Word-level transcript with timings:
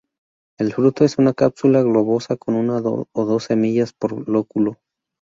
El 0.57 0.73
fruto 0.73 1.05
es 1.05 1.19
una 1.19 1.33
cápsula 1.35 1.83
globosa 1.83 2.35
con 2.35 2.55
una 2.55 2.77
o 2.79 3.05
dos 3.13 3.43
semillas 3.43 3.93
por 3.93 4.27
lóculo. 4.27 4.79